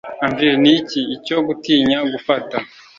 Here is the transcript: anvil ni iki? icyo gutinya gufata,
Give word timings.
anvil 0.25 0.53
ni 0.63 0.71
iki? 0.79 0.99
icyo 1.15 1.37
gutinya 1.47 1.99
gufata, 2.11 2.55